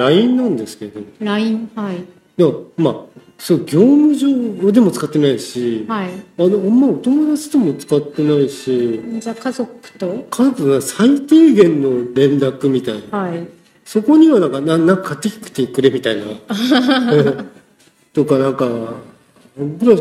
[0.00, 1.00] LINE なんですけど。
[1.20, 1.96] LINE はい。
[1.96, 2.46] いや
[2.78, 2.94] まあ
[3.38, 6.10] そう業務上でも使ってないし、はい。
[6.38, 10.26] あのあんまお友達とも使ってないしじゃあ家族と？
[10.30, 13.18] 家族が最低限の連絡みたいな。
[13.18, 13.46] はい。
[13.84, 16.22] そこにはなんかななんか買ってきてくれみたいな。
[18.14, 18.66] とかなんか
[19.56, 19.96] ど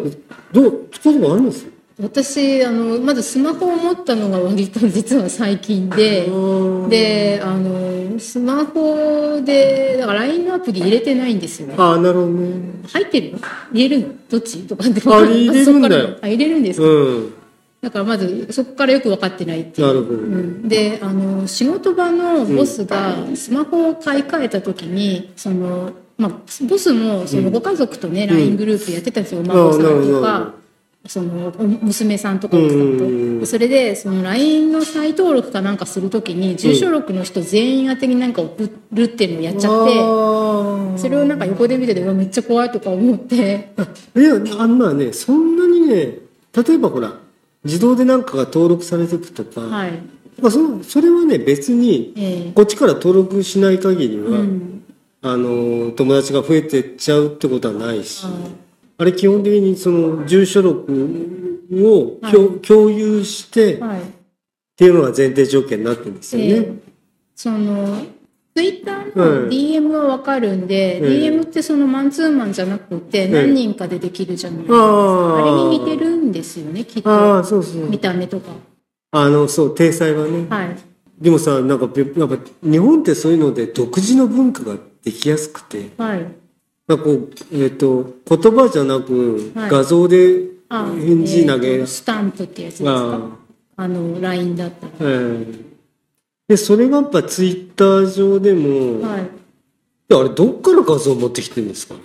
[0.53, 1.65] どう使うとこあります？
[2.01, 6.87] 私あのまずスマホを持ったのが割と実は最近でー。
[6.87, 11.75] であのスマホでだから LINE のアプリ入れてないんですよね。
[11.77, 12.61] ああなるほどね。
[12.91, 13.39] 入ってるの？
[13.71, 14.13] 入れるの？
[14.29, 14.67] どっち？
[14.67, 16.17] とかってあ入れるんだよ。
[16.21, 17.33] あ入れるんですか、うん。
[17.81, 19.87] だからまずそこからよく分かってないっていう。
[19.87, 26.31] なるほどうん、であの仕事場のボスがスマホを買い替えた時にその、まあ、
[26.67, 30.58] ボスもそのご家族とね、LINE グループやってたんですよ、お孫さんとか
[31.07, 39.99] そのお娘さんとか奥さんと、それでその LINE の再登録かなんかする時に住所録の人全員宛てになんか送るっていうのをやっちゃって。
[39.99, 40.97] あー。
[40.97, 43.71] それをなんか横で見ててめっちゃ怖いとか思って。
[44.15, 46.17] いやあんなねそんなにね
[46.53, 47.13] 例えばほら
[47.63, 49.91] 自動で何かが登録されていくとか、はい。
[50.41, 52.51] まあ、そそれはね別にええ。
[52.51, 54.83] こっちから登録しない限りは、うん。
[55.21, 58.29] あの友達が増えてっちゃうってことはないし、あ
[59.01, 60.91] あれ基本的にその住所録
[61.71, 64.01] を共,、共有してっはい。
[64.75, 66.49] ていうのが前提条件になってるんですよね。
[66.49, 66.71] ええ
[67.35, 68.01] その
[68.55, 69.07] ツイッターはい。
[69.45, 71.29] の DM は分かるんで、ええ。
[71.31, 77.43] DM ってそのマンツーマンじゃなくてえ何人かでできるじゃないですか、ああれに似るてるんですよねきっと。
[77.45, 77.89] そうそう。
[77.89, 78.51] 見た目とか。
[79.11, 80.75] あのそう体裁はね、はい。
[81.21, 85.91] でもさなんかべやっぱ日本ってそういうので独自の文化ができやすくて。
[85.97, 86.25] はい
[86.89, 89.69] なんかこう、えっと言葉じゃなくはい。
[89.69, 93.15] 画像であ返事投げ、えーとスタンプってやつですか？
[93.77, 93.83] あ。
[93.83, 94.91] あの LINE だったら。
[94.99, 95.45] ええ。
[96.49, 99.21] でそれがやっぱツイッター上でも、はい。
[99.21, 101.99] あれどっから画像持ってきてるんですかね？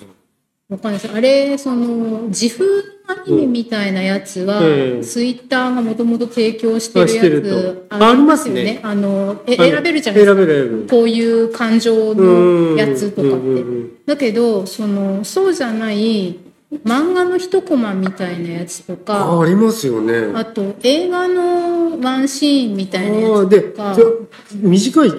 [0.69, 1.15] わかんないです。
[1.15, 5.03] あれその自負アニメみたいなやつは、うん。
[5.03, 7.97] ツイッターがもともと提供してるやつと。
[7.97, 8.81] あありますね。
[8.83, 10.37] あのえはい選べるじゃないですか。
[10.37, 13.65] 選べるこういう感情のやつとかって。
[14.07, 16.39] だけどそのそうじゃない
[16.85, 20.33] 漫画の一コマみたいなやつとかあありますよね。
[20.35, 23.95] あと映画のワンシーンみたいなやつとか。
[23.95, 24.05] じゃ
[24.63, 25.11] 短い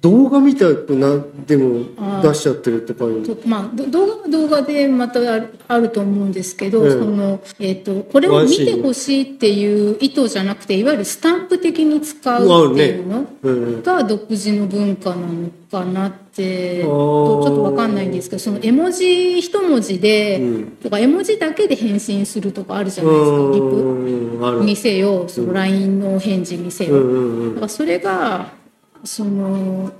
[0.00, 3.04] 動画みたいなでも出しちゃってるとか
[3.44, 5.20] まあ、ど動画は動画でまた
[5.68, 6.90] あると思うんですけど、うん。
[6.90, 20.70] そのえっとこれを見てほしいっていう意図じゃなくていわゆるスタンプ的に使うっていうのうんが独自の文化なのかなってちょっとわかんないんですけどその絵文字一文字で、うん。
[20.82, 23.66] とか絵文字だけで返信するとかあるじゃないですかリプ。
[23.66, 24.64] うんある。
[24.64, 27.50] にせよその LINE の返事にせよ。
[27.50, 28.59] だからそれが
[29.04, 29.92] その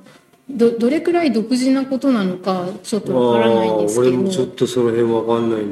[0.49, 5.67] どどれくらい独自なことなのかちょっとわからないんですけああ俺もちょっど、とその辺わかんないね。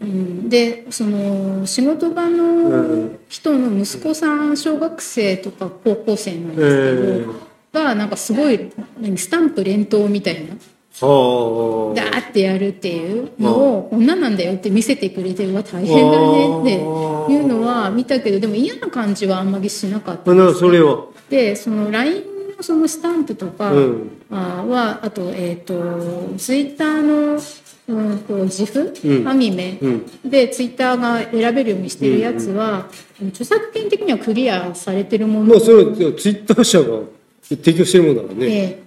[0.00, 2.68] うん、でその仕事場うの
[3.04, 3.18] ん。
[3.28, 10.54] 人の息子さん小学生とか高校生なんえですけど、えがなんかすごい何スタンプ連投みたいな。
[11.00, 21.06] はあダーってやるっていうのをこんななんだよって見せてくれてうわ大変だねっていうのは見たけどでも嫌な感じはあんまりしなかったあなそれは。
[21.30, 22.22] でその LINE
[22.56, 24.10] のそのスタンプとかうん。
[24.30, 27.40] あはあと,、えー、とツイッターの、
[27.88, 29.28] うん、と自負、うん。
[29.28, 30.06] アニメうん。
[30.24, 32.86] でツイッターが選べるようにしてるやつは、
[33.28, 35.46] 著作権的にはクリアされてるもの。
[35.46, 37.00] まあそれはツイッター社が
[37.42, 38.46] 提供してるものだからね。
[38.46, 38.84] えー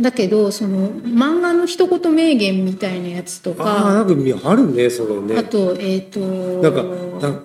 [0.00, 5.36] だけどその漫画の一言名言みたいなやつとああかなんか見あるねそれね。
[5.36, 6.74] あとえっ、となん
[7.20, 7.42] か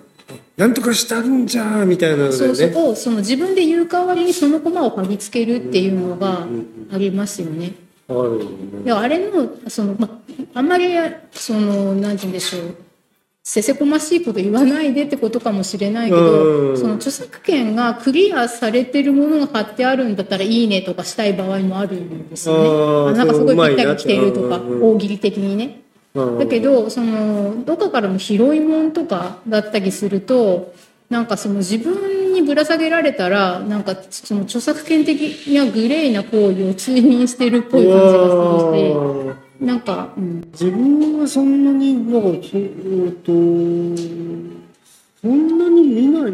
[0.58, 6.46] ななんとかしたんじゃーみたいなのそうでねそをその自分で言う代わりにそのコマを貼り付けるっていうのが
[6.92, 7.72] ありますよね。
[8.08, 10.08] あるであれのその、ま
[10.54, 10.86] あんまり
[11.30, 12.74] その何て言うんでしょう。
[13.44, 23.16] せせこましいこと言わないでってことかもしれないけうんどその著作権がクリアされてるものが貼ってあるんだったら「いいね」とかしたい場合もあるんですよね。
[23.16, 25.80] なんかすごいぴったり来てるとか大喜利的にね。
[26.14, 30.72] うんだけどそのどっかからの拾いもんとかだったりすると
[31.10, 43.32] なんかその自分にぶら下げられたらなんかその著作権的なグレーな行為を追認してるっぽい感じがするしなんか、うん、自分はそんなになんかそ,、えー、と
[45.20, 46.32] そんなに見ない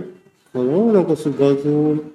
[0.52, 2.14] かななんかそういう画像。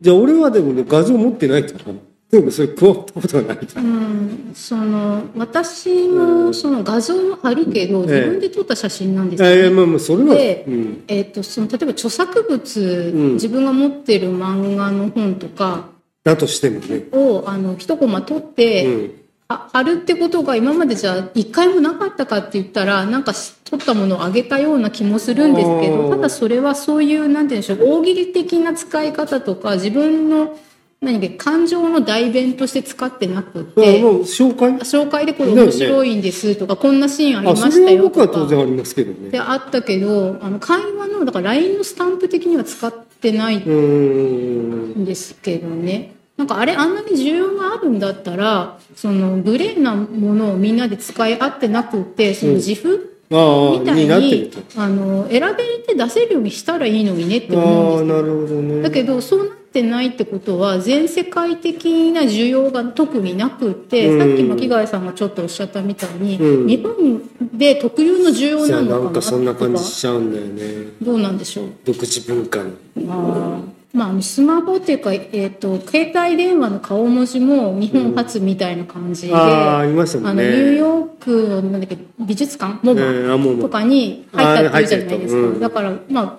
[0.00, 1.94] じゃあ俺はでもね画像持ってないから
[2.40, 9.54] でもそれ加わったことがないうん、その私もその画像を貼るけど自分で撮った写真なんですよ、ね。
[9.54, 13.32] いやいやまあまあそれは、でうん、えっとその例えば著作物、うん。
[13.34, 15.88] 自分が持ってる漫画の本とか
[16.24, 19.26] だとしてもね、をあの一コマ撮って、うん。
[19.48, 30.58] ああるってことが今までじゃあ一回もなかったかって言ったらなんかし取ったものをあげたような気もするんですけどただそれはそういうなんて言うんでしょう大喜利的な使い方とか自分の
[31.00, 34.72] 何か感情の代弁として使ってなくあてもう紹介？
[34.78, 38.28] 紹介でこれ面白いんですとか、こんなシーンありましたよとか。
[38.28, 45.02] 当然ありますけどねであったけどあの会話のだから LINE のスタンプ的には使ってないん。
[45.02, 46.14] んですけどね。
[46.36, 53.12] なんかあれあんなに需要があるんだったらそのグレーなものをみんなで使い合ってなくってその自負？
[53.30, 58.82] ああみたいに,、あの選べて出せるようにしたらいいのにねってあ思うんですよあなるほどね。
[58.82, 64.18] だけどそうなってないってことは全世界的な需要が特になくって、うん。
[64.18, 66.66] さっき巻貝さんがちょっとおっしゃったみたいに、うん。
[66.66, 67.20] 日本
[67.52, 70.92] で特有の需要なのかななんかそんな感じしちゃうんだよね。
[71.02, 71.68] どうなんでしょう？
[71.84, 72.72] 独自文化に
[73.08, 73.76] あー。
[73.92, 79.42] まあスマホっていうか、えー、と携帯電話の顔文字も日本初みたいな感じで、ああ
[79.78, 80.04] ああのもんね。
[80.04, 85.60] ニューヨークのなんだっけ美術館モえバとかに入ったっていうじゃないですか、うん。
[85.60, 86.38] だからまあ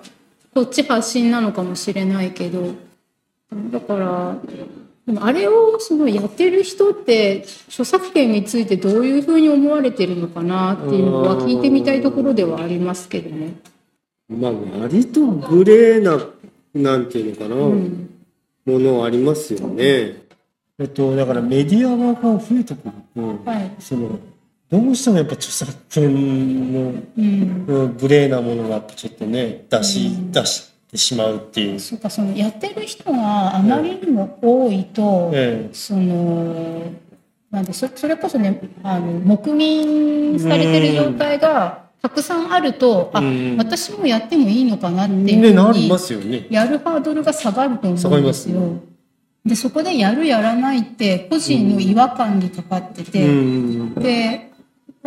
[0.54, 2.74] こっち発信なのかもしれないけど
[3.52, 4.36] だから
[5.06, 13.54] でもあれをそのやってる人って著作権についてどういうふうに思われてるのかなっていうのは聞いてみたいところではありますけどね。
[14.28, 16.26] まあ割とグレーな
[16.74, 18.08] なんていうのかな、うん
[18.68, 20.22] ものありますよね。
[20.78, 23.74] えっとだからメディアが増えてくると、はい。
[23.78, 24.18] その
[24.70, 26.80] どうしてもやっぱ著作権の
[27.16, 27.64] うん。
[27.66, 30.32] うんグレーなものがちょっとね出し、うん。
[30.32, 36.92] 出してしまうっていう、そうかそのやってる人があまりにも多いと、えその
[37.50, 46.46] なんでそそれこそねあの黙認されてる状態がたくさんあると、あうん私もやってもいいのかなってえいうなりますよね。
[46.50, 48.80] やるハードルが下がると下思うんですすよ。
[49.44, 53.94] でそこでやるやらないって個人の違和感にかかってうて、ん。
[53.94, 54.47] で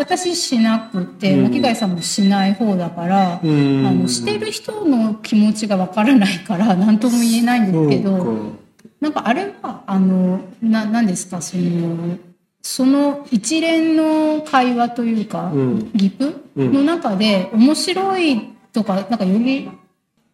[0.02, 1.44] 私しなくてうん。
[1.44, 3.86] 巻貝さんもしない方だから、うん。
[3.86, 8.62] あのしてる人の気持ちがわからないから 何とも言えないんですけど。
[9.00, 12.18] なんかあれはあのななんですかその
[12.62, 15.92] その一連の会話というか、うん。
[15.96, 16.36] ギプ？
[16.56, 16.74] うん。
[16.74, 19.70] の中で面白いとかなんかより？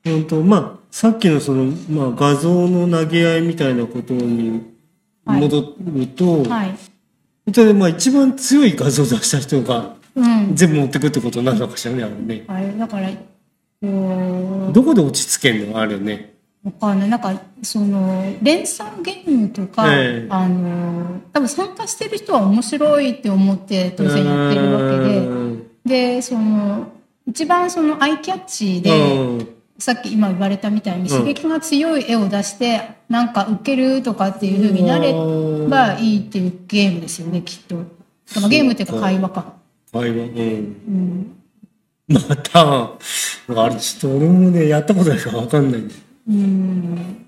[0.05, 4.61] 本当まあさっきのその、まあ、画像の投げ合いみたいなことに
[5.25, 6.75] 戻ると、はい、
[7.47, 12.43] 本当にまあ一番強い画像を出した人がうん、全部持ってくってことになるのかしらねあれね。
[12.47, 15.77] あれだからこどこで落ち着けんの？
[15.77, 16.33] あれね。
[16.65, 17.09] うわかんない。
[17.09, 20.27] なんかその連想ゲームとか、ええ。
[20.31, 25.19] あの多分参加してる人は面白いって思って当然やってるわけで。
[25.19, 25.67] うん。
[25.85, 26.87] でその
[27.27, 29.47] 一番そのアイキャッチで、うん
[29.79, 31.07] さっき今言われたみたいにうん。
[31.09, 35.13] 刺激が強い絵を出して、なんか受けるとかっていう風になれ
[35.69, 37.75] ばいいっていうゲームですよねきっと。
[38.49, 39.53] ゲームっていうか会話か。
[39.93, 40.15] 会話。
[40.15, 40.81] うん。
[40.89, 41.37] うん。
[42.09, 42.91] また
[43.49, 45.99] あれちょっと俺もねやったことないから分かんないんだよ。
[46.29, 47.27] うん。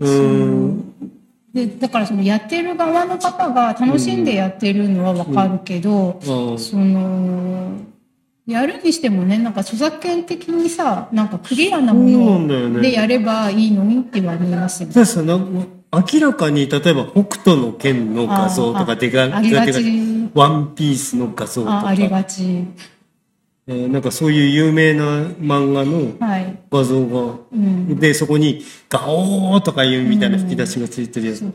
[0.00, 0.94] うん。
[1.52, 6.24] でだからそのやってる側の方が楽しんでやってるのはわかるけど、あ
[6.58, 7.72] その
[8.50, 14.94] やるにしてもねなんか著作権的にさなんかクリアなものでやればいいのにっては思いますよね。
[14.94, 22.44] ださなんか明らかに例えば北斗の剣の画像とかでかありがちワンピースの画像とかあありがち。
[23.66, 26.58] えーなんかそういう有名な漫画のはい。
[26.72, 28.00] 画像が、うん。
[28.00, 31.54] でそこに「ガオー」とかいうみたいな吹き出しがついてるやつそう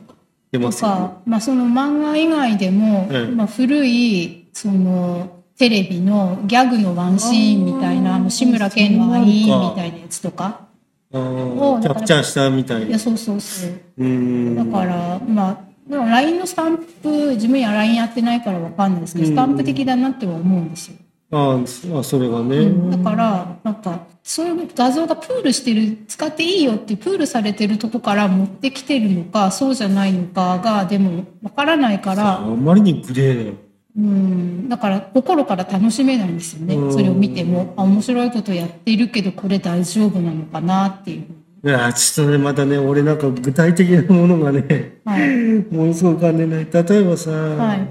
[0.52, 0.96] 出まとすよね。
[0.96, 10.68] か、まあ、その漫画以外でも、ええまあ、古いそのテレビのギャグのワンシーンみたいなあの志村けんの「あい」みたいなやつとか
[11.14, 12.88] あをーキャプチャーしたみたいな。
[12.88, 15.58] いやそうそうそううんだからまあ
[15.90, 20.96] でも LINE のスタンプ自分や LINE やってないからわかんないですけど、うんスタンプ的だなっては思うんですよ、
[21.32, 22.58] あーあそれがね。
[22.58, 33.54] うんだからなんかそういう画像がプールしてる使っていいよってプールされてるとこから持ってきてるのかそうじゃないのかがでもわからないからあんまりにグレーだよ。
[33.98, 34.70] うん。
[34.70, 36.76] だから心から楽しめないんですよね。
[36.76, 36.94] うん。
[36.94, 41.26] それを見てもあ面白いことやってるけどこれ大丈夫なのかなっていう。
[41.64, 45.30] いやちょっとねまたね俺なんか具体的なものがねはい。
[45.74, 46.68] ものすごく感じない。
[46.72, 47.88] 例えばさ、はい。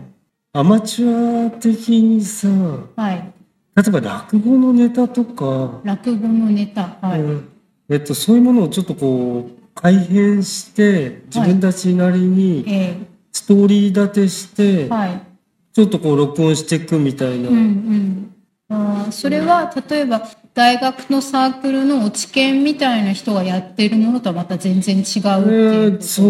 [0.52, 2.49] アマチュア的にさ
[2.96, 3.32] はい。
[3.76, 7.49] 例えば落語のネタとか、落語のネタはい、うん。
[7.88, 12.96] えっと、そういうものをちょっとこう改変して自分たちなりにえ
[13.32, 15.34] ストーリー立てして、ーはい
[15.75, 18.35] ちょっとこう録音していくみたいな、うんうん。
[18.71, 20.23] あーそれは例えば
[20.54, 26.23] 大学のサークルの落ち研みたいな人がやってるものとはまた全然違うっていうことえーですか、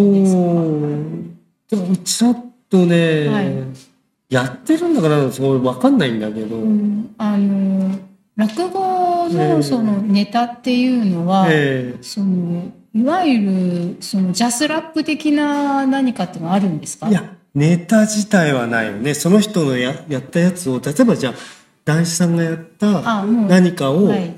[1.71, 1.85] そう。
[1.85, 3.53] でもちょっとね、はい。
[4.31, 7.99] やってるんだからそう分かんないんだけど、うんあの
[8.37, 17.07] 落語ええのそのネタっていうのは、えそのいわゆるそのジャスラップ的な何かっていうのはあるんですか？
[17.07, 19.15] えいやネタ自体はないよね。
[19.15, 21.35] その人のややったやつを例えばじゃあ
[21.85, 24.35] 男子さんがやった何かをはい、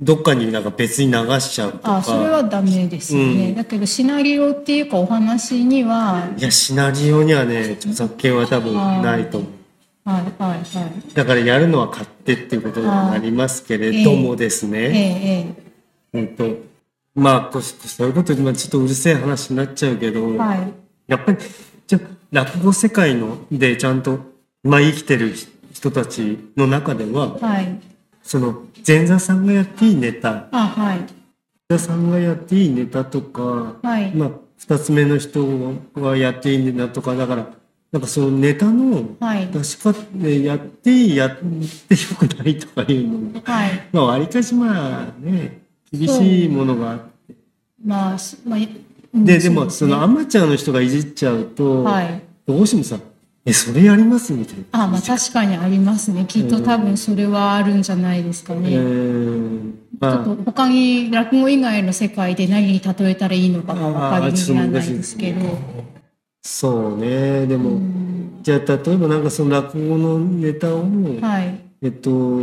[0.00, 3.54] どっかになんか別に流しちゃうとか、あそれはダメですよね、うん。
[3.54, 9.50] だけどシナリオっていうかお話にはいやシナリオにはね著作権は多分ないと思う。
[10.08, 11.14] はいはいはい。
[11.14, 15.54] だからやるのは勝手っていうことになりますけれどもですえね、
[16.12, 16.56] ええうんと
[17.14, 20.72] まあこそういうことでまあちょっとうるせえ話になっちゃうけど、えはい。
[21.06, 21.38] やっぱり
[21.86, 24.18] じゃあ落語世界のでちゃんと、
[24.64, 25.32] まあ、生きてる
[25.72, 27.80] 人たちの中でははい。
[28.24, 30.48] その前座さんがやっていいネタ。
[30.50, 30.98] あはい。
[31.68, 34.12] 前座さんがやっていいネタとか、はい。
[34.12, 35.46] まあ、二つ目の人
[35.94, 37.46] がやっていいネタとかだから
[37.92, 39.46] なんかそのネタのはい。
[39.46, 41.48] 出し方でやっていいやってよ
[42.18, 43.88] くないとかいうのもはい。
[43.92, 45.60] まあわりかしまあね
[45.92, 47.34] 厳しいものがあって。
[47.84, 49.24] まあすまあうん。
[49.24, 52.98] ででもそうのアマチュアの人がいじっちゃうと、はいどうしてもさ
[53.46, 54.84] 「えそれやります?」みたいな。
[54.84, 56.24] あまあ確かにありますね。
[56.26, 65.46] きっと多分それはあるんじゃないですかえね、ーちょっまと他に落語以外の世界で何に例えたらいいのかが分かりにならないですけど。
[65.46, 65.50] あ
[66.42, 67.46] そうね。
[67.46, 67.80] でも、
[68.42, 70.80] じゃあ例えばなんかその落語のネタを、
[71.20, 71.60] はい。
[71.82, 72.40] えっと、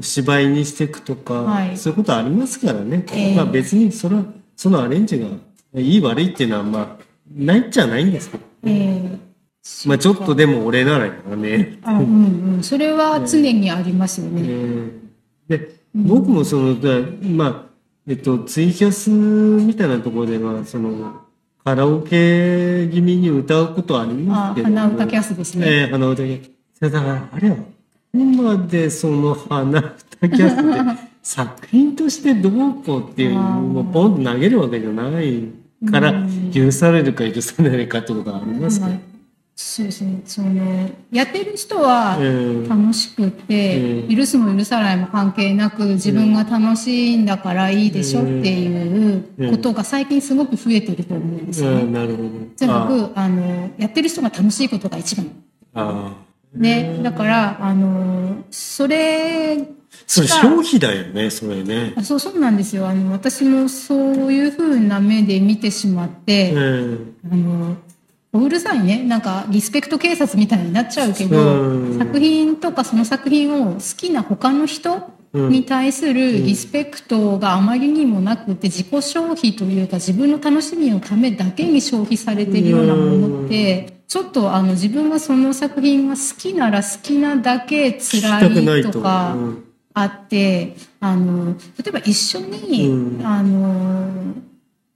[0.00, 1.76] 芝居にしていくとか、はい。
[1.76, 4.24] そういうことありますからね、ええまあ別にそれは
[4.56, 5.26] そのアレンジが
[5.74, 7.04] いい悪いっていうのはまあ
[7.34, 9.29] ないっちゃないんですけど、ええ
[9.86, 12.62] まあちょっとでも俺ならやね、あうんうん。
[12.62, 14.42] それは常にありますよえね、
[15.50, 16.88] えで僕もそのだ
[17.22, 17.70] まあ
[18.06, 21.20] えっとツイキャスみたいなところではその
[21.62, 24.70] カラオケ気味に歌うことはありまあすけど。
[24.70, 26.80] も鼻歌キャスですね、ええ鼻歌キャス。
[26.80, 27.62] だからあれはこ
[28.12, 30.56] こまでその鼻歌キャス
[30.96, 35.44] で作品としてどうこうっていうあーもうポンと投げるわけじゃない
[35.90, 36.14] から
[36.52, 39.09] 許されるか許されないかってことがありますけど、まあ
[39.62, 40.22] そうですね。
[40.24, 42.68] そのやってる人はええ。
[42.68, 51.82] 楽しくて、う許すも許さないも関係なく自分が楽しいんだからいいでしょっていうことが最近すごく増えてると思うんですよね。
[51.82, 52.28] うんなるほど。
[52.58, 55.26] とにかくあのやってる人が楽しいことが一番。
[55.74, 56.58] ああ。
[56.58, 59.58] ね、だからあのそれ
[60.06, 61.92] それ消費だよねそれね。
[61.96, 62.88] あそうそうなんですよ。
[62.88, 67.76] あの私もそういうふうな目で見てしまって、うんあの
[68.32, 71.98] うるさいねなんかリスペクト警察みたいになっちゃうけど、うん。
[71.98, 88.92] 作品とかその作品を好きな他の人に対するリスペクトがあまりにもなくて自己消費というか自分の楽しみのためだけに消費されてるようなものってちょっとあの自分がその作品が好きなら好きなだけ辛いいと。
[88.92, 89.34] とか。
[89.34, 89.64] うん。
[89.92, 91.58] あってあの例
[91.88, 93.26] えば一緒に、うん。
[93.26, 94.34] あの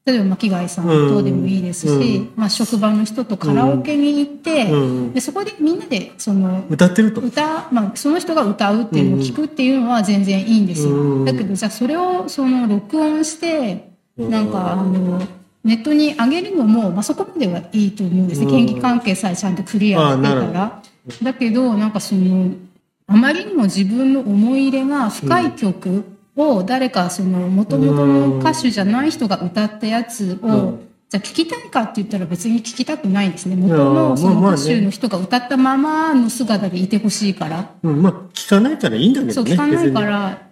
[0.06, 7.20] 例えば巻貝さんとでもいいですし、うんまあ、職場の人とカラオケに行って、うんでそこでみんなでその歌ってると。
[7.20, 10.90] 歌、まあ、その人が歌うっていうのを聞くっていうのは全然いいんですよ。
[10.90, 15.20] うんだけどじゃあそれをその録音してなんかあの
[15.62, 18.52] ネットに上げるのも、まあ、そこまではいいと思うんですね、うん。
[18.52, 20.82] 権利関係さえちゃんとクリアしてたら。
[21.22, 22.52] だけどなんかその
[23.06, 26.04] あまりにも自分の思い入れが深い曲
[26.36, 30.88] を誰かその元々の歌手じゃない人が歌ったやつを、うん。
[31.08, 33.56] じゃあ聞きたいかって言ったら別に聞きたくないんですね。
[33.56, 38.02] 元のその歌手の人が歌ったままの姿でいてほしいから、うん。
[38.02, 40.48] まあ聞かないからいいんだけどねそう聞かないから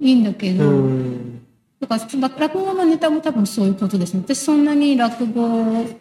[0.00, 0.64] いいんだけど、
[1.80, 4.22] だから落語のネタも多分そういうことですね。
[4.24, 5.42] 私そんなに落語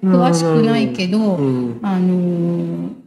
[0.04, 1.80] 詳しくないけど、うん。
[1.82, 3.05] あのー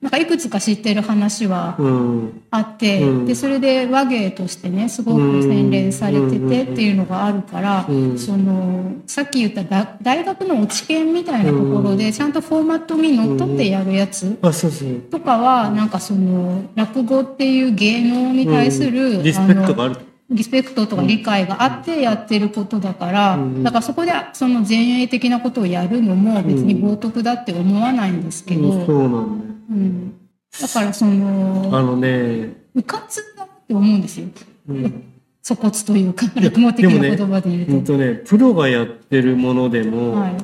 [0.00, 2.42] なんかいくつか知ってる話はうん。
[2.50, 3.26] あって、うん。
[3.26, 8.18] でそれで和芸としてねすごく洗練されててっていうのがあるから、うん。
[8.18, 15.00] そのさっき言っただ大学の落ち研みたいなところでちゃんとフォーマットにのっとってやるやつあそうそう。
[15.00, 19.22] とかはなんかその落語っていう芸能に対する、うん。
[19.24, 19.96] リスペクトがある
[20.30, 23.64] リスペクトとか理解があってやってることだから、うん。
[23.64, 28.86] だからそこでその前衛的なことをやるのも別に冒涜だって思わないんですけど、うん。
[28.86, 30.14] そうなんうん、
[30.60, 34.26] だからそのあのねうかつだって思うんですよ。
[34.68, 35.04] うん。
[35.46, 37.72] 粗骨というか落語的な言葉で言うと。
[37.72, 40.36] うんとねプロがやってるものでも、はい。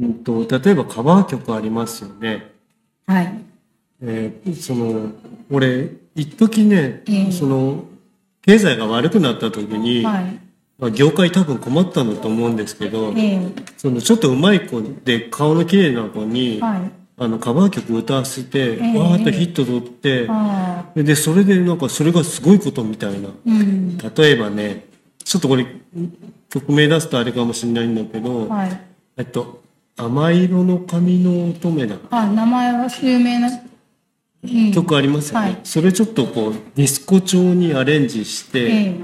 [0.00, 2.52] うんと例えばカバー曲ありますよね。
[3.06, 3.34] はい。
[4.02, 5.12] えーその
[5.50, 7.32] 俺一時ね、ええ。
[7.32, 7.84] その
[8.42, 10.40] 経済が悪くなった時に、はい。
[10.78, 13.40] まあ業界多分困ったんだと思うんですけど、え
[13.76, 21.02] そのちょっと上手い子で顔の綺麗な子に、えはいあのカバー曲歌わせて、えわーっとヒット取って、ああ。
[21.02, 23.28] でそれでなんかそれがすごいことみたいな。
[23.44, 23.98] うん。
[23.98, 24.86] 例えばね
[25.22, 25.66] ちょっとこれ
[26.48, 28.80] 曲名出すとあれかもしれないんだけど、はい。
[29.18, 29.60] えっと
[29.98, 33.50] 「甘色の髪の乙女だ」あ名前は有名な、
[34.42, 35.60] うん、曲ありますよね、はい。
[35.62, 39.00] それちょっとこうディスコ調にアレンジして、ええ。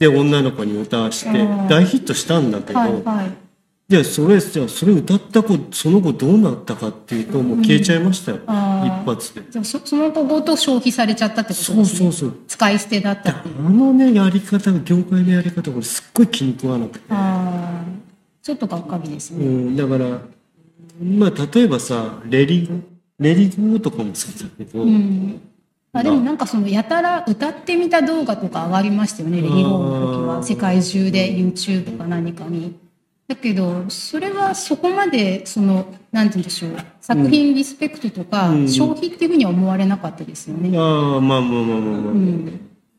[0.00, 3.49] で女の子に歌わしてうん大ヒットしたんだけど、はいはい
[3.90, 9.02] じゃあそれじゃあそれ歌った子その後どうなったかっていうともう消えちゃいましたよ、あー。
[9.02, 9.42] 一発で。
[9.50, 11.84] じゃあそその子ごと消費されちゃったってことですね。
[11.84, 12.36] そうそうそう。
[12.46, 17.84] 使い捨てだったっあのねやり方業界のやり方これすっごい気に食わなくて、ああ
[18.40, 20.20] ちょっとがっかりですね、うん、だから
[21.02, 22.74] まあ例えばさレリゴ
[23.18, 25.40] レリゴとかもそうだけど、うん。
[25.94, 30.42] あでもなんかそのやたら歌ってみた動画とか上がりましたよねレリゴーの時は。
[30.44, 32.78] 世界中で YouTube か何かに。
[33.30, 36.76] だけどそれはそこまでそのなんて言うんでしょう。
[37.00, 38.68] 作品リスペクトとかうん。
[38.68, 40.76] 消費っていうふうには思われなかったですよね。
[40.76, 40.82] あ
[41.18, 42.46] あまあまあまあまあまあ、うん、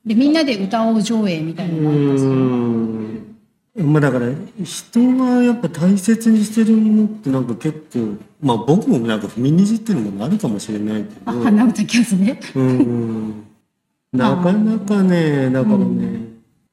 [0.06, 3.94] でみんなで歌おう上映みたいなのがあったしうん。
[3.94, 4.28] まあだから
[4.64, 11.16] 人がやっぱ大切にしてるものってなんか結構まあ僕もなんか踏みにじってるものあるかもしれないけど。
[11.26, 12.40] あ花歌キャスね。
[12.56, 13.46] うん。
[14.14, 16.20] なかなかねだからね、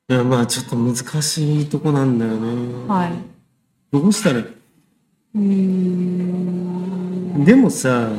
[0.09, 3.38] いやまあちょっと難しいとこなんだよね、はい。
[3.91, 4.39] どうしたら？
[4.41, 5.41] うー
[7.39, 7.45] ん。
[7.45, 8.11] でもさ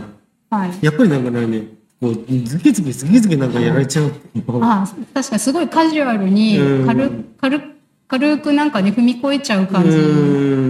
[0.49, 0.71] はい。
[0.81, 1.67] やっぱりなんかね
[2.01, 4.11] こうズキズキズキズキなんかやられちゃう？
[4.47, 6.87] のあ確かにすごいカジュアルにうん。
[6.87, 7.61] 軽軽
[8.07, 9.97] 軽くなんかね踏み越えちゃう感じ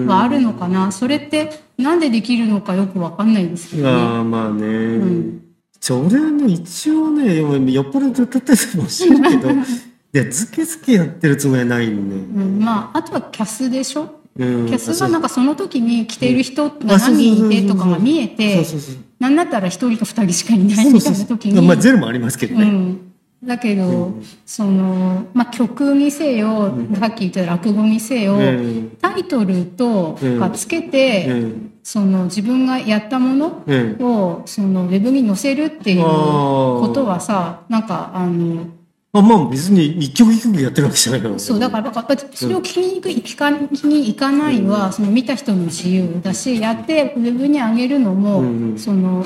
[0.07, 0.91] はあるのかな。
[0.91, 3.89] それってなんでできるのかよくわかんないですけどね。
[3.89, 5.41] ああまあね、ん。
[5.79, 7.37] ちょ俺はね一応ね
[7.71, 9.51] よっぽど歌ってるかもしいけど。
[10.11, 14.01] いやズキズキやってるつもりはないんで、うん、まああとはキャスでしょ？
[14.01, 14.09] うん、
[14.39, 21.67] キャスはなんかその時に着ている人が何人いてとかが見えてそうそうそうなんだったら一人と二人しかいないみたいな時に。
[21.67, 23.12] まあゼロもありますけどね、うん、
[23.43, 24.13] だけど、
[24.46, 28.97] その、まあ、曲にせよ、さっき言った落語にせよ、うん。
[29.02, 31.71] タイトルとかつけて、うん。
[31.84, 33.97] その自分がやったものうん。
[33.99, 38.67] をそのウェブに載せるっていうことはさなんかあの
[39.12, 41.39] あまあ別に一曲一曲やってるわけじゃないから。
[41.39, 49.26] そうだからやっぱりそれを聞きに行く聞か聞きに行かないはその見た人の自由だしやってウェブに上げるのも、うんその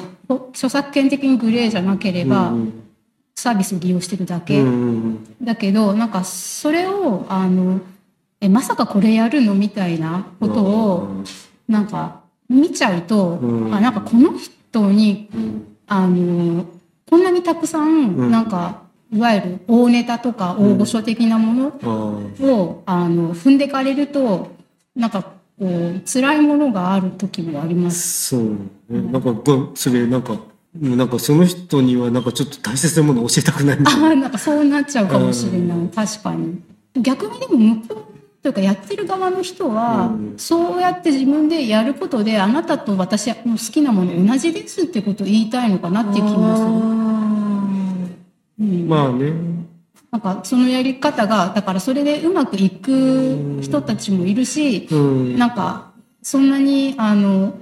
[0.51, 2.79] 著作権的にグレーじゃなければ、うん
[3.35, 4.61] サービスを利用してるだうけ。
[4.61, 7.81] んだけどなんかそれをあの
[8.39, 11.23] えまさかこれやるのみたいなことを
[11.67, 13.75] なんか見ちゃうと、うん。
[13.75, 15.29] あなんかこの人に
[15.87, 16.65] あの
[17.09, 18.31] こんなにたくさん。
[18.31, 18.82] なんか
[19.13, 21.67] いわゆる大ネタとか大御所的なもの
[22.41, 24.51] を、あの踏んでかれると
[24.95, 28.29] なんかこう辛いものがある時もあります。
[28.29, 28.41] そう
[28.89, 29.01] ね。
[29.11, 29.29] なんか
[29.75, 30.37] それなんか
[30.75, 36.59] なんかその人にはなんかちょっと大切なものを教えたくないあーなんかそうなっちゃうかもしれない、確かに。
[36.95, 40.33] 逆にでも向こうというかやってる側の人は、うん。
[40.37, 46.69] そうやって自分でやることであなたと私の好きなもの同じですってことを言いたいのかなっていう気もする、
[48.59, 48.87] うん。
[48.87, 49.33] まあね。
[50.11, 55.37] なんかそのやり方がだからそれでうまくいく人たちもいるし、うん。
[55.37, 57.55] なんかそんなにあの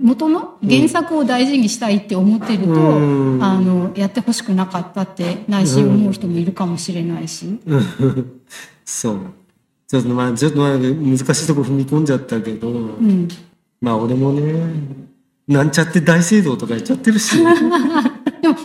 [0.00, 3.42] 元の原作を大事にしたいって思ってると、うん。
[3.42, 8.40] あのやってほしくなかったって内心思う人もいるかもしれないし、う ん
[8.84, 9.18] そう。
[9.86, 13.28] ちょっとまあちょっとまあ難しいとこ踏み込んじゃったけど、うん、
[13.80, 14.72] まあ俺もね
[15.46, 17.36] なんちゃって大聖堂とかやっちゃってるし。
[17.36, 17.50] で も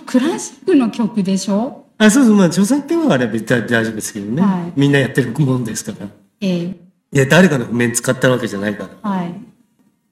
[0.10, 1.86] クラシックの曲でしょ？
[2.00, 2.36] あそうそう。
[2.36, 4.74] まあ著作権はあれば大大丈夫ですけどね、はい。
[4.76, 6.08] みんなやってるもんですから。
[6.42, 6.64] ええ。
[6.64, 6.76] い
[7.12, 9.10] や誰かの譜面使ったわけじゃないから。
[9.10, 9.36] はい。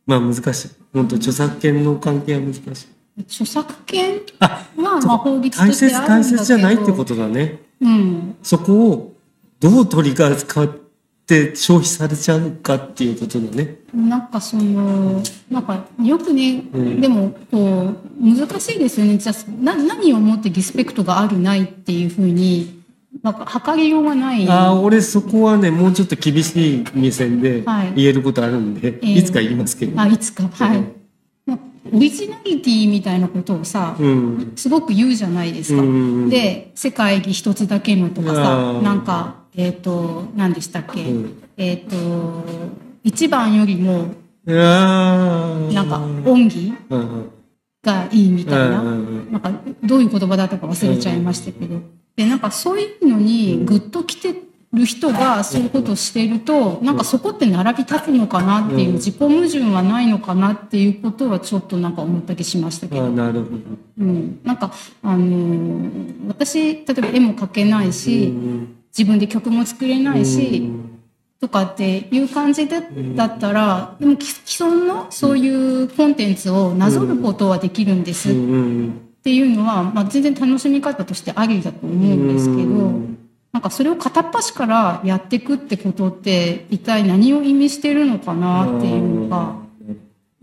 [0.05, 0.69] まあ難しい。
[0.93, 2.63] 本当著作権の関係は難しい。
[3.21, 4.21] 著作権？
[4.39, 7.63] あはまあ法律と大切大切じゃないってことだね。
[7.81, 8.36] うん。
[8.43, 9.15] そこを
[9.60, 10.69] どう取り扱っ
[11.25, 17.01] て消費されちゃうかっていうことだねなんかそのなんかよくね、うん。
[17.01, 19.17] でもこう難しいですよね。
[19.17, 22.83] じゃあな何をもってリスペクトがあるないっていうふうに
[23.23, 24.47] なんか測りようがない。
[24.47, 27.93] ああ俺そこはねもうちょっと厳しい目線ではい。
[27.95, 30.47] 言えることあるんで、ええいつか言いますけど、あいつか。
[30.47, 30.83] はい、
[31.91, 34.53] オリジナリティみたいなことをさ、うん。
[34.55, 35.81] すごく言うじゃないですか。
[35.81, 38.81] うんで世界に一つだけのとかあさー。
[38.83, 41.43] なんかえっ、と何でしたっけ、うん。
[41.57, 41.95] えっ、と
[43.07, 44.09] 一番よりも
[44.45, 47.31] なんか恩義うん
[47.83, 48.81] がいいみたいな。
[48.81, 49.51] うんなんか
[49.83, 51.79] どういう言葉だったか忘れちゃいましたけど、
[52.15, 54.35] でなんかそういうのにグッときて
[54.73, 58.95] る人がそういうことをしていると、なんかそこって並び立つのかなっていう、うん。
[58.95, 63.05] 自己矛盾はないのかなっていうことはちょっとなんか思ったりしましたけど。
[63.05, 63.55] あなるほど。
[63.99, 70.71] うん、なんか、あのー私、例えば絵も描けないし、うん自分で曲も作れないし、
[71.39, 72.82] とかっていう感じで
[73.15, 75.47] だったら、でも既既存のそうい
[75.84, 78.30] うコンテンツをなぞることはできるんです。
[78.30, 83.17] っていうのは、まあ、全然楽しみ方としてありだと思うんですけど、うん。
[83.52, 89.56] なんかそれを片っ端からやっていくってことって一体何を意味してるのかなっていうのが、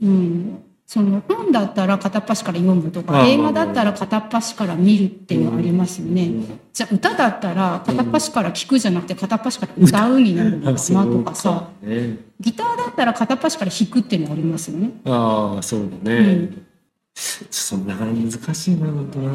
[0.02, 0.62] うん、
[0.94, 6.30] その本だったら片っ端から読むとあかー映画だったら片っ端から見るっていうのありますよね。
[6.72, 11.68] じゃあ歌だったら片っ端から聞くじゃなくて片っ端から歌うになるのかなとかさ。
[11.82, 14.92] ね、ギターだったら片っ端から弾くっていうのありますよね。
[15.04, 16.66] ああそうだね、うん。
[17.12, 19.32] ちょっとな難しいな本当な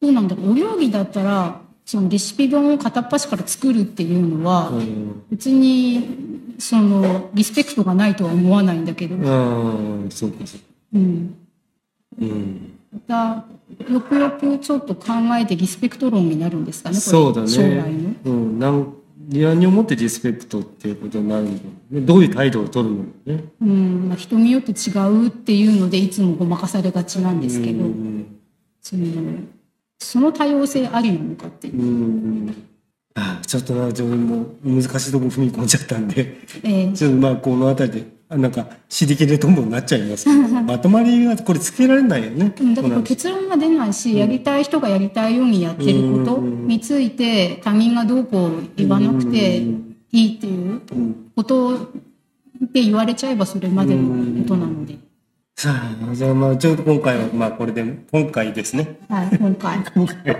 [0.00, 5.22] どうなんだお料理だったらそのレシピ本を片っ端から作るっていうのはうん。
[5.30, 9.74] 別にそのリスペクトがないとは思わないんだけど、あ
[10.06, 10.66] あそうかそうか。
[10.94, 11.36] うん、
[12.20, 12.72] うん。
[12.92, 13.44] また
[13.92, 15.06] よくよくちょっと考
[15.38, 17.48] えてリスペクト論になるんですかねそうだね。
[17.48, 18.14] 将来の。
[18.24, 18.58] うん。
[18.58, 18.94] なん
[19.30, 23.44] 何をもってリスペクトっていうことになるんだろうねどういう態度を取るのかね。
[23.60, 24.08] うん。
[24.08, 28.38] まあ、人によって違うっていうのでいつもごまかされがちなんですけど、うん。
[28.80, 29.04] その
[29.98, 31.80] その多様性ありなのかっていう。
[31.80, 32.64] うん
[33.14, 36.38] ああちょっとな自分も難しいとこ踏み込んじゃったんで。
[36.62, 40.24] えーちょっとまあこの辺りであなんか尻切れともになっちゃいます。
[40.24, 42.54] けどまとまりがこれつけられないよね。
[42.60, 42.74] うん。
[42.74, 46.66] だから結論が出ないし、やりたい人がやりたいようにやってることうん。
[46.66, 49.72] について他人がどうこう言わなくてい
[50.12, 51.30] いっていううん。
[51.34, 51.90] こと
[52.72, 54.98] で言われちゃえばそれまでのことなので、
[55.56, 58.98] さあじゃあまあちょうど今回はまあこれで今回ですね。
[59.08, 59.78] はい、今回。
[59.94, 60.36] 今回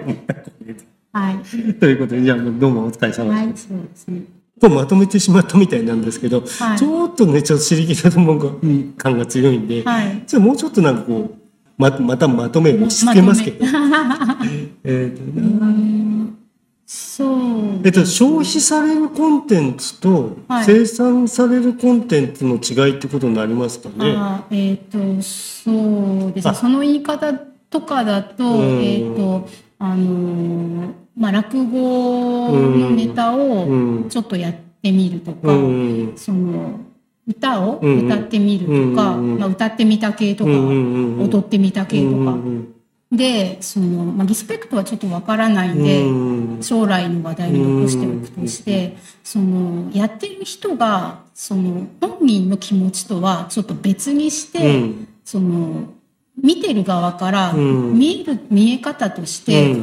[1.18, 1.38] はい。
[1.74, 3.68] ということでじゃあどうもお疲れ様はい、です。
[3.68, 4.22] そうですね。
[4.60, 10.22] とまとめてしまったみたいなんですけど、はいちょっとねちょっと尻切れともん感が強いんで、はい。
[10.26, 11.38] じゃあもうちょっとなんかこう
[11.76, 13.64] ままたまとめをしつけますけど、
[14.84, 16.38] えっと
[16.86, 17.80] そう。
[17.84, 24.14] えっと、消費されるコンテンツとはい生産されるコンテンツの違いってことになりますかね。
[24.16, 26.58] あえっ、と、そうですあね。
[26.58, 27.32] その言い方
[27.70, 36.12] とかだと、うんえっ、と、あのーまあ、落語のネタをうんちょっとやってみるとか、うん。
[36.16, 36.80] その、
[37.26, 38.06] 歌をうん。
[38.06, 39.38] 歌ってみるとか、うん。
[39.38, 41.20] まあ、歌ってみた系とか、うん。
[41.20, 42.74] 踊ってみた系とか、うん。
[43.10, 46.62] で、その、まあ、リスペクトはちょっとわからないんで、うん。
[46.62, 55.08] 将来の話題に残しておくとして、その、やってる人が、その、本人の気持ちとはちょっと別にして、うん。
[55.24, 55.94] その、
[56.40, 57.98] 見てる側からうん。
[57.98, 59.74] 見える、見え方として、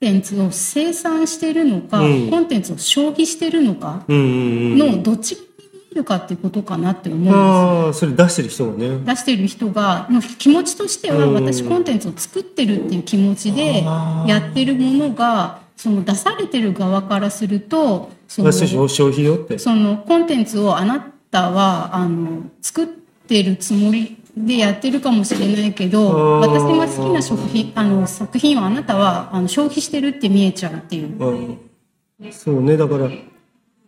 [0.00, 2.30] テンツを生産してるのか、うん。
[2.30, 5.36] コンテンツを消費してるのかのどっち
[5.94, 7.40] るかっていうことかなって思うんですよ。
[7.40, 8.98] ああそれ出してる人がね。
[9.04, 11.34] 出してる人がの気持ちとしてはうん。
[11.34, 19.58] 私コンテンツを作ってるっていう気持ちでやってるものがその出されてる側からするとその消費よって。
[19.58, 31.16] そのコンテンツをあなたはあの作ってるつもりでやってるかもしれないけど私が好きな食品あの作品をあなたはあの消費してるって見えちゃうっていう。
[31.18, 31.58] うん
[32.30, 32.76] そうね。
[32.76, 33.08] だから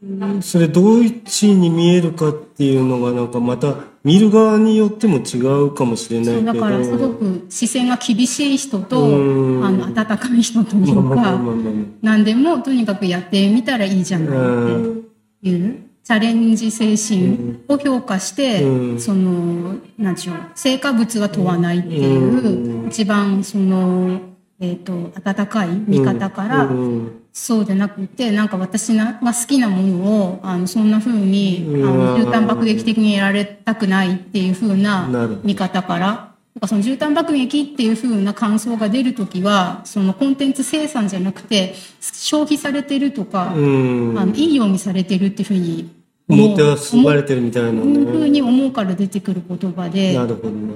[0.03, 6.53] うんそれどういうに見えるかっていうのがなんかまた見る側によっても違うかもしれないけど。
[6.55, 9.65] だからすごく視線が厳しい人とうん。
[9.65, 11.39] あの温かい人というか
[12.01, 14.33] 何でもとにかくやってみたらいいじゃないっ
[15.43, 19.01] ていうチャレンジ精神を評価して、うん。
[19.01, 22.88] そのなんでしょう成果物は問わないっていう、うん。
[22.88, 24.21] 一番その、
[24.61, 27.23] えっと温かい見方から、うん。
[27.33, 32.23] そうでなくてなんか私が好きなものをあのそんな風に、あのうん。
[32.25, 35.38] 絨毯爆撃的にやられたくないっていう風ななる。
[35.45, 45.91] 見方からなんかその絨毯爆撃っていう風な感想が出るときはそのコンテンツ生産じゃなくて消費されてるとか、うんあのいいようにされてるっていう風に
[46.29, 48.31] 思ってはすばれてるみたいな思う風ね。
[48.31, 50.75] に思うから出てくる言葉でな、るほどね。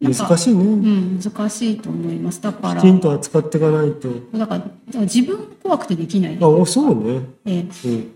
[0.00, 0.90] 難しいうね。
[0.90, 4.08] ん、難しいと思いますだからきちんと扱っていかないと。
[4.36, 4.58] だか
[4.94, 7.20] ら自分が怖くてできない、あ、そうね。
[7.46, 7.92] ええうん。
[7.92, 8.08] い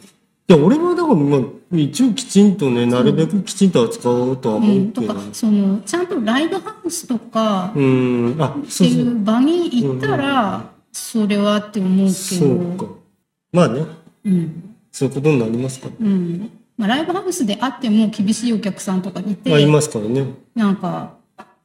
[0.46, 1.40] や、俺はだから、まあ、
[1.72, 5.20] 一応きちんとね、なるべくきちんと扱おうとはう、思うんけどとか。
[5.33, 8.37] そのちゃんとライブハウスとかうん。
[8.38, 9.02] あ、っていそうそう。
[9.02, 12.92] う場に行ったらそれはって思うけそうどか。
[13.52, 13.85] まあね、
[14.24, 15.92] うんそういうことになりますから。
[16.00, 20.24] うんまあ、ライブハウスであっても厳しいお客さんとかいまあ、いてますからね。
[20.54, 21.14] なんか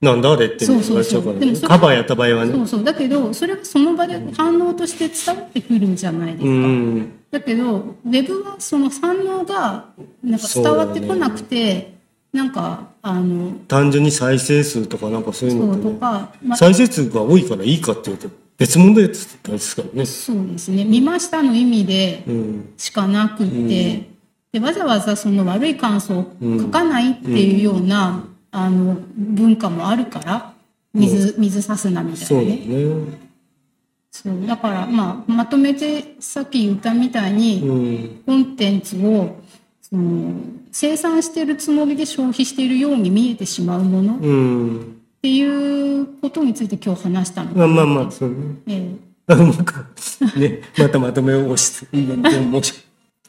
[0.02, 1.60] なんだあれってそう言われちゃうからね。
[1.62, 2.52] カバーやった場合はね。
[2.52, 6.48] そうそうだけどそれがその場で反応として伝わってくるんじゃないですか。
[6.48, 7.12] うん。
[7.36, 9.90] だけどウェブはその反応が
[10.24, 11.98] なんか伝わってこなくて、
[12.32, 19.38] なんかあの単純に再生数とかなんかそういうのねか、ま再生数が多いからいいかって言うと別問題です
[19.76, 20.06] からね。
[20.06, 22.74] そうですね見ましたの意味でうん。
[22.78, 24.10] しかなくって、
[24.54, 30.54] でわざわざその悪い感想を書かないっていうような、あの文化もあるから
[30.94, 33.25] 水水さすなみたいそうだなね。
[34.24, 34.34] ね。
[34.40, 38.22] そうだからまあまとめてさっき言ったみたいに、うん。
[38.26, 39.42] コンテンツを
[39.82, 40.34] その
[40.72, 45.02] 生産してるつもりで消費しているように見えてしまうものっうん。
[45.22, 45.42] てい
[46.00, 48.36] うことについて今日話したのまあまあまあ、そうね。
[48.68, 52.74] ええ あね、またまとめを押し、いいね、もし、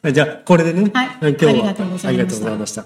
[0.03, 2.85] あじゃあ、これでね、はい今日はありがとうございましたありがとうございました。